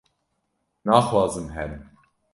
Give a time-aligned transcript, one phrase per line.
[0.85, 1.81] naxwazim herim